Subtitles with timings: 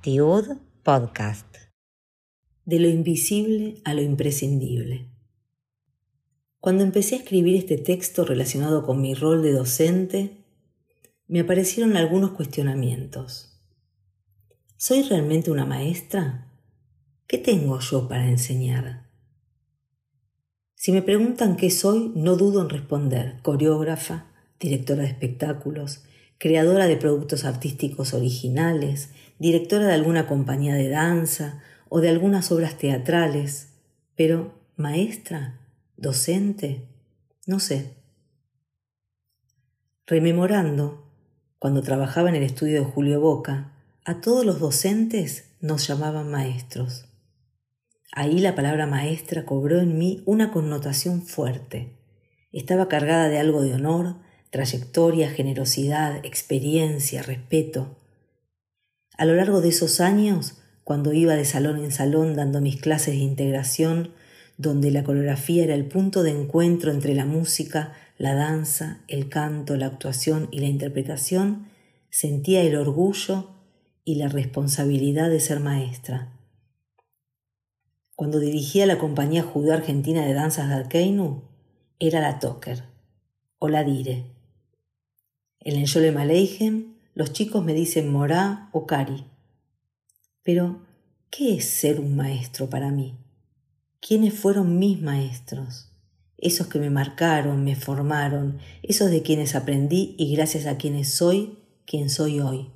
[0.00, 1.46] Tiud Podcast.
[2.64, 5.08] De lo invisible a lo imprescindible.
[6.58, 10.44] Cuando empecé a escribir este texto relacionado con mi rol de docente,
[11.26, 13.60] me aparecieron algunos cuestionamientos.
[14.76, 16.46] ¿Soy realmente una maestra?
[17.26, 19.09] ¿Qué tengo yo para enseñar?
[20.82, 24.24] Si me preguntan qué soy, no dudo en responder coreógrafa,
[24.58, 26.04] directora de espectáculos,
[26.38, 32.78] creadora de productos artísticos originales, directora de alguna compañía de danza o de algunas obras
[32.78, 33.74] teatrales,
[34.16, 35.60] pero maestra,
[35.98, 36.88] docente,
[37.44, 37.90] no sé.
[40.06, 41.04] Rememorando,
[41.58, 43.74] cuando trabajaba en el estudio de Julio Boca,
[44.06, 47.09] a todos los docentes nos llamaban maestros.
[48.12, 51.96] Ahí la palabra maestra cobró en mí una connotación fuerte.
[52.52, 54.16] Estaba cargada de algo de honor,
[54.50, 57.96] trayectoria, generosidad, experiencia, respeto.
[59.16, 63.14] A lo largo de esos años, cuando iba de salón en salón dando mis clases
[63.14, 64.12] de integración,
[64.58, 69.76] donde la coreografía era el punto de encuentro entre la música, la danza, el canto,
[69.76, 71.68] la actuación y la interpretación,
[72.10, 73.50] sentía el orgullo
[74.04, 76.39] y la responsabilidad de ser maestra.
[78.20, 81.40] Cuando dirigía la compañía judío-argentina de danzas de Arkeinu,
[81.98, 82.84] era la Toker
[83.58, 84.26] o la Dire.
[85.58, 86.12] En el Yole
[87.14, 89.24] los chicos me dicen Morá o Cari.
[90.42, 90.82] Pero,
[91.30, 93.16] ¿qué es ser un maestro para mí?
[94.06, 95.90] ¿Quiénes fueron mis maestros?
[96.36, 101.58] Esos que me marcaron, me formaron, esos de quienes aprendí y gracias a quienes soy
[101.86, 102.68] quien soy hoy.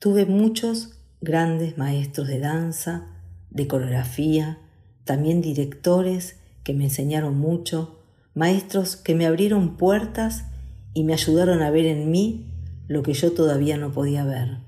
[0.00, 3.13] Tuve muchos grandes maestros de danza,
[3.54, 4.58] de coreografía,
[5.04, 8.00] también directores que me enseñaron mucho,
[8.34, 10.44] maestros que me abrieron puertas
[10.92, 12.50] y me ayudaron a ver en mí
[12.88, 14.58] lo que yo todavía no podía ver.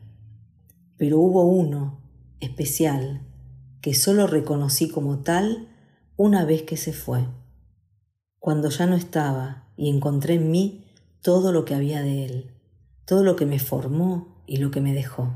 [0.97, 2.01] Pero hubo uno
[2.41, 3.23] especial
[3.81, 5.69] que solo reconocí como tal
[6.17, 7.27] una vez que se fue,
[8.39, 10.85] cuando ya no estaba y encontré en mí
[11.21, 12.51] todo lo que había de él,
[13.05, 15.35] todo lo que me formó y lo que me dejó.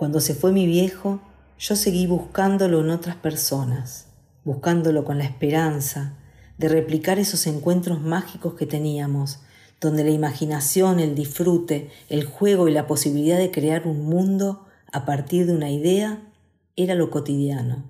[0.00, 1.20] Cuando se fue mi viejo,
[1.58, 4.06] yo seguí buscándolo en otras personas,
[4.44, 6.16] buscándolo con la esperanza
[6.56, 9.40] de replicar esos encuentros mágicos que teníamos,
[9.78, 15.04] donde la imaginación, el disfrute, el juego y la posibilidad de crear un mundo a
[15.04, 16.32] partir de una idea
[16.76, 17.84] era lo cotidiano.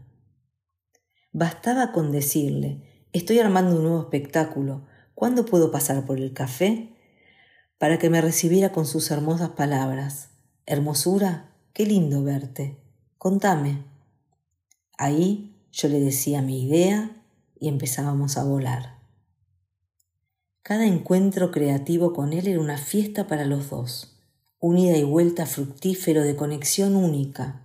[1.30, 4.84] Bastaba con decirle, estoy armando un nuevo espectáculo,
[5.14, 6.88] ¿cuándo puedo pasar por el café?
[7.78, 10.30] para que me recibiera con sus hermosas palabras.
[10.66, 12.76] Hermosura, Qué lindo verte.
[13.16, 13.84] Contame.
[14.98, 17.22] Ahí yo le decía mi idea
[17.60, 18.98] y empezábamos a volar.
[20.62, 24.18] Cada encuentro creativo con él era una fiesta para los dos,
[24.58, 27.64] un ida y vuelta fructífero de conexión única.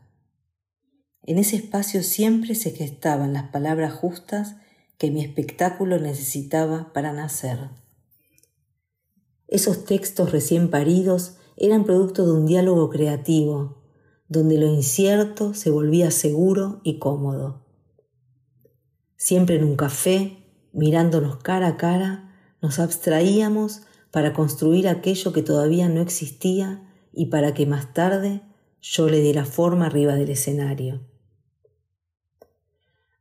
[1.24, 4.56] En ese espacio siempre se gestaban las palabras justas
[5.00, 7.70] que mi espectáculo necesitaba para nacer.
[9.48, 13.85] Esos textos recién paridos eran producto de un diálogo creativo,
[14.28, 17.64] donde lo incierto se volvía seguro y cómodo.
[19.16, 20.38] Siempre en un café,
[20.74, 26.82] mirándonos cara a cara, nos abstraíamos para construir aquello que todavía no existía
[27.12, 28.42] y para que más tarde
[28.82, 31.02] yo le diera forma arriba del escenario.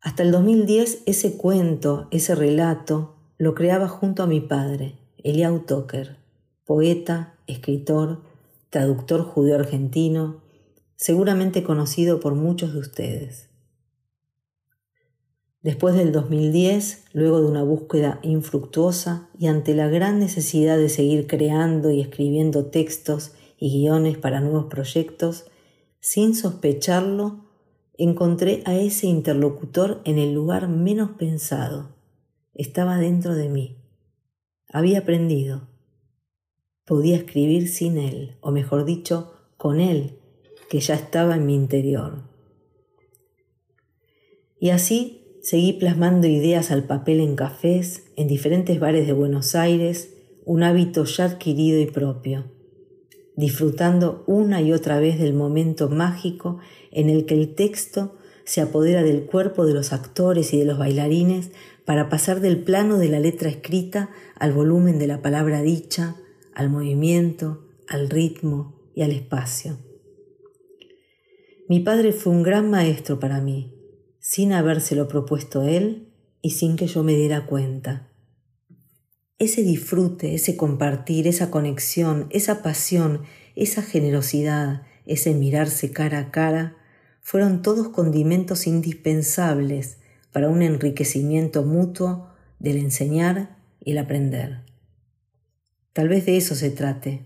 [0.00, 6.18] Hasta el 2010 ese cuento, ese relato, lo creaba junto a mi padre, Eliau Toker,
[6.66, 8.22] poeta, escritor,
[8.68, 10.43] traductor judío argentino,
[10.96, 13.50] seguramente conocido por muchos de ustedes.
[15.64, 21.26] Después del 2010, luego de una búsqueda infructuosa y ante la gran necesidad de seguir
[21.26, 25.46] creando y escribiendo textos y guiones para nuevos proyectos,
[26.00, 27.46] sin sospecharlo,
[27.96, 31.94] encontré a ese interlocutor en el lugar menos pensado.
[32.52, 33.78] Estaba dentro de mí.
[34.68, 35.68] Había aprendido.
[36.84, 40.18] Podía escribir sin él, o mejor dicho, con él,
[40.68, 42.22] que ya estaba en mi interior.
[44.58, 50.14] Y así seguí plasmando ideas al papel en cafés, en diferentes bares de Buenos Aires,
[50.46, 52.46] un hábito ya adquirido y propio,
[53.36, 56.58] disfrutando una y otra vez del momento mágico
[56.90, 60.78] en el que el texto se apodera del cuerpo de los actores y de los
[60.78, 61.50] bailarines
[61.84, 66.16] para pasar del plano de la letra escrita al volumen de la palabra dicha,
[66.54, 69.78] al movimiento, al ritmo y al espacio.
[71.66, 73.74] Mi padre fue un gran maestro para mí,
[74.18, 76.12] sin habérselo propuesto él
[76.42, 78.10] y sin que yo me diera cuenta.
[79.38, 83.22] Ese disfrute, ese compartir, esa conexión, esa pasión,
[83.56, 86.76] esa generosidad, ese mirarse cara a cara,
[87.22, 89.96] fueron todos condimentos indispensables
[90.32, 92.28] para un enriquecimiento mutuo
[92.58, 94.64] del enseñar y el aprender.
[95.94, 97.24] Tal vez de eso se trate.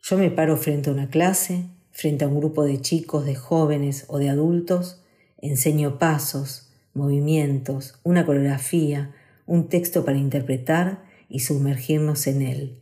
[0.00, 4.04] Yo me paro frente a una clase, frente a un grupo de chicos, de jóvenes
[4.08, 5.00] o de adultos,
[5.38, 9.14] enseño pasos, movimientos, una coreografía,
[9.46, 12.78] un texto para interpretar y sumergirnos en él.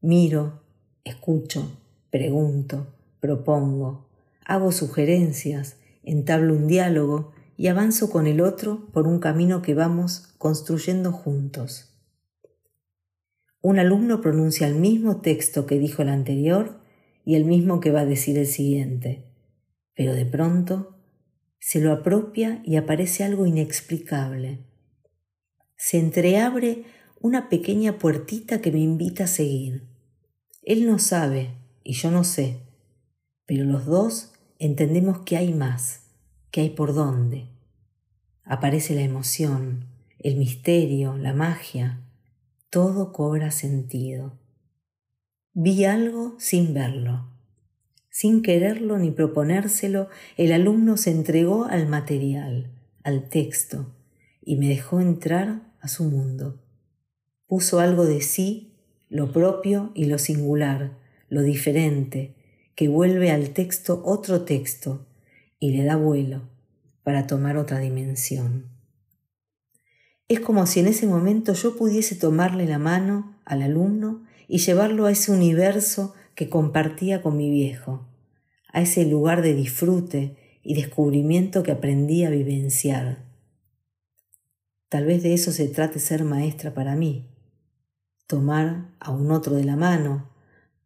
[0.00, 0.62] Miro,
[1.04, 1.78] escucho,
[2.10, 2.88] pregunto,
[3.20, 4.08] propongo,
[4.44, 10.34] hago sugerencias, entablo un diálogo y avanzo con el otro por un camino que vamos
[10.38, 11.92] construyendo juntos.
[13.60, 16.83] Un alumno pronuncia el mismo texto que dijo el anterior
[17.24, 19.24] y el mismo que va a decir el siguiente,
[19.94, 20.98] pero de pronto
[21.58, 24.58] se lo apropia y aparece algo inexplicable.
[25.76, 26.84] Se entreabre
[27.20, 29.88] una pequeña puertita que me invita a seguir.
[30.62, 32.60] Él no sabe y yo no sé,
[33.46, 36.02] pero los dos entendemos que hay más,
[36.50, 37.48] que hay por dónde.
[38.44, 39.86] Aparece la emoción,
[40.18, 42.02] el misterio, la magia,
[42.70, 44.38] todo cobra sentido.
[45.56, 47.28] Vi algo sin verlo.
[48.10, 52.72] Sin quererlo ni proponérselo, el alumno se entregó al material,
[53.04, 53.94] al texto,
[54.42, 56.60] y me dejó entrar a su mundo.
[57.46, 58.74] Puso algo de sí,
[59.08, 60.98] lo propio y lo singular,
[61.28, 62.34] lo diferente,
[62.74, 65.06] que vuelve al texto otro texto
[65.60, 66.48] y le da vuelo
[67.04, 68.70] para tomar otra dimensión.
[70.26, 75.06] Es como si en ese momento yo pudiese tomarle la mano al alumno y llevarlo
[75.06, 78.06] a ese universo que compartía con mi viejo,
[78.72, 83.24] a ese lugar de disfrute y descubrimiento que aprendí a vivenciar.
[84.88, 87.28] Tal vez de eso se trate ser maestra para mí,
[88.26, 90.30] tomar a un otro de la mano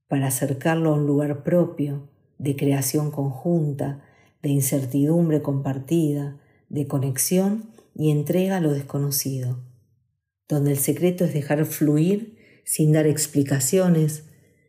[0.09, 2.09] para acercarlo a un lugar propio,
[2.39, 4.05] de creación conjunta,
[4.43, 9.59] de incertidumbre compartida, de conexión y entrega a lo desconocido,
[10.49, 12.38] donde el secreto es dejar fluir
[12.69, 14.25] sin dar explicaciones,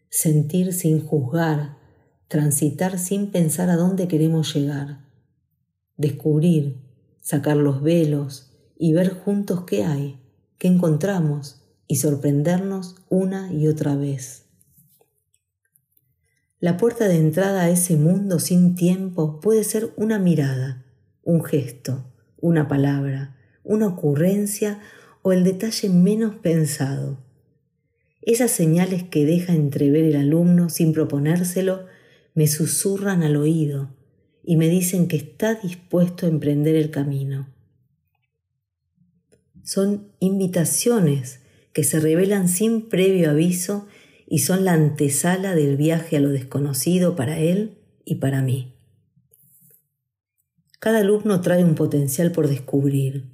[0.09, 1.75] sentir sin juzgar,
[2.29, 5.01] transitar sin pensar a dónde queremos llegar,
[5.97, 6.77] descubrir,
[7.19, 10.17] sacar los velos y ver juntos qué hay,
[10.57, 14.45] qué encontramos y sorprendernos una y otra vez.
[16.61, 20.85] La puerta de entrada a ese mundo sin tiempo puede ser una mirada,
[21.21, 22.05] un gesto,
[22.39, 23.35] una palabra,
[23.65, 24.79] una ocurrencia
[25.21, 27.28] o el detalle menos pensado.
[28.21, 31.85] Esas señales que deja entrever el alumno sin proponérselo
[32.33, 33.95] me susurran al oído
[34.43, 37.47] y me dicen que está dispuesto a emprender el camino.
[39.63, 41.41] Son invitaciones
[41.73, 43.87] que se revelan sin previo aviso
[44.27, 48.75] y son la antesala del viaje a lo desconocido para él y para mí.
[50.79, 53.25] Cada alumno trae un potencial por descubrir,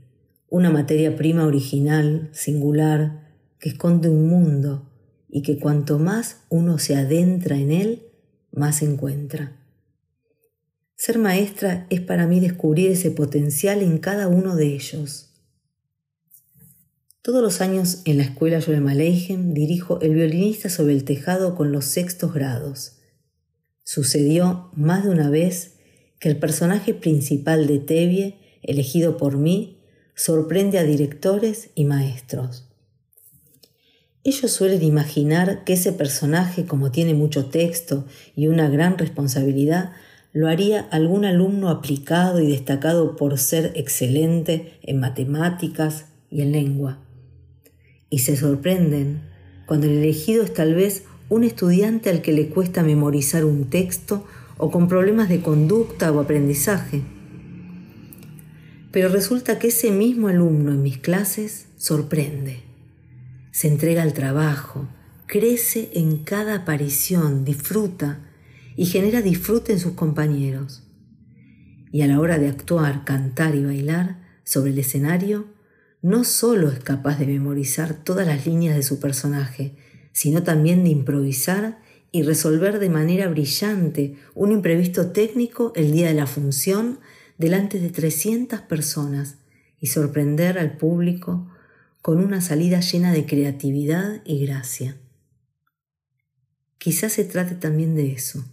[0.49, 3.24] una materia prima original, singular,
[3.59, 4.91] que esconde un mundo
[5.29, 8.03] y que cuanto más uno se adentra en él,
[8.51, 9.59] más encuentra.
[10.95, 15.33] Ser maestra es para mí descubrir ese potencial en cada uno de ellos.
[17.21, 21.71] Todos los años en la escuela Joel Aleichem dirijo El violinista sobre el tejado con
[21.71, 22.99] los sextos grados.
[23.83, 25.73] Sucedió más de una vez
[26.19, 29.81] que el personaje principal de Tevye, elegido por mí,
[30.15, 32.69] sorprende a directores y maestros.
[34.27, 38.05] Ellos suelen imaginar que ese personaje, como tiene mucho texto
[38.35, 39.91] y una gran responsabilidad,
[40.33, 46.97] lo haría algún alumno aplicado y destacado por ser excelente en matemáticas y en lengua.
[48.09, 49.21] Y se sorprenden
[49.67, 54.25] cuando el elegido es tal vez un estudiante al que le cuesta memorizar un texto
[54.57, 57.03] o con problemas de conducta o aprendizaje.
[58.91, 62.64] Pero resulta que ese mismo alumno en mis clases sorprende,
[63.55, 64.85] se entrega al trabajo,
[65.27, 68.19] crece en cada aparición, disfruta
[68.75, 70.83] y genera disfrute en sus compañeros.
[71.89, 75.45] Y a la hora de actuar, cantar y bailar sobre el escenario,
[76.01, 79.77] no solo es capaz de memorizar todas las líneas de su personaje,
[80.11, 81.79] sino también de improvisar
[82.11, 86.99] y resolver de manera brillante un imprevisto técnico el día de la función
[87.37, 89.37] delante de 300 personas
[89.79, 91.54] y sorprender al público
[92.05, 94.95] con una salida llena de creatividad y gracia.
[96.77, 98.45] Quizás se trate también de eso,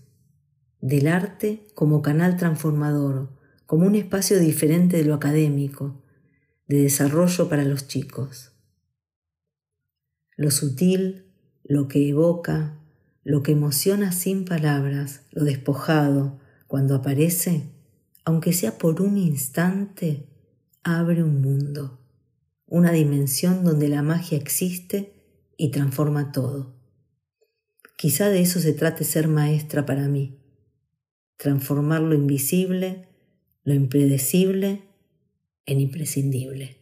[0.81, 3.29] del arte como canal transformador,
[3.67, 6.03] como un espacio diferente de lo académico,
[6.67, 8.53] de desarrollo para los chicos.
[10.39, 11.27] lo sutil,
[11.63, 12.81] lo que evoca,
[13.23, 17.71] lo que emociona sin palabras, lo despojado, cuando aparece,
[18.25, 20.27] aunque sea por un instante,
[20.85, 22.02] abre un mundo,
[22.73, 25.13] una dimensión donde la magia existe
[25.59, 26.75] y transforma todo.
[27.99, 30.39] Quizá de eso se trate ser maestra para mí,
[31.37, 33.09] transformar lo invisible,
[33.63, 34.85] lo impredecible
[35.67, 36.79] en imprescindible.